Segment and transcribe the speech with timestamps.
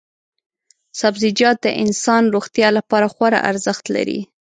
[1.01, 4.19] سبزیجات د انسان روغتیا لپاره خورا ارزښت لري.